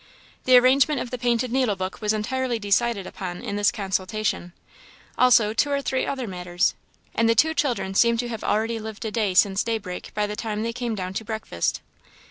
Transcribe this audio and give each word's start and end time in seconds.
The 0.45 0.57
arrangement 0.57 0.99
of 0.99 1.11
the 1.11 1.19
painted 1.19 1.51
needlebook 1.51 2.01
was 2.01 2.11
entirely 2.11 2.57
decided 2.57 3.05
upon 3.05 3.43
in 3.43 3.55
this 3.55 3.71
consultation; 3.71 4.51
also 5.15 5.53
two 5.53 5.69
or 5.69 5.79
three 5.79 6.07
other 6.07 6.25
matters; 6.25 6.73
and 7.13 7.29
the 7.29 7.35
two 7.35 7.53
children 7.53 7.93
seemed 7.93 8.17
to 8.21 8.29
have 8.29 8.43
already 8.43 8.79
lived 8.79 9.05
a 9.05 9.11
day 9.11 9.35
since 9.35 9.63
day 9.63 9.77
break 9.77 10.11
by 10.15 10.25
the 10.25 10.35
time 10.35 10.63
they 10.63 10.73
came 10.73 10.95
down 10.95 11.13
to 11.13 11.23
breakfast. 11.23 11.81